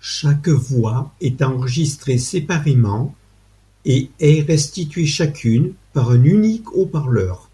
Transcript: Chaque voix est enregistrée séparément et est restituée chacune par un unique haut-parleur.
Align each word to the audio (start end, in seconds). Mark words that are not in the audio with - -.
Chaque 0.00 0.48
voix 0.48 1.14
est 1.20 1.42
enregistrée 1.42 2.18
séparément 2.18 3.14
et 3.84 4.10
est 4.18 4.40
restituée 4.44 5.06
chacune 5.06 5.74
par 5.92 6.10
un 6.10 6.24
unique 6.24 6.72
haut-parleur. 6.74 7.48